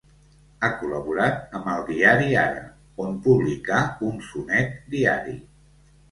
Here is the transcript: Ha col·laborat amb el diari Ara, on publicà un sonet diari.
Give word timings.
Ha 0.59 0.67
col·laborat 0.77 1.51
amb 1.57 1.67
el 1.73 1.83
diari 1.89 2.31
Ara, 2.43 2.63
on 3.05 3.19
publicà 3.27 3.81
un 4.07 4.17
sonet 4.31 4.73
diari. 4.95 5.37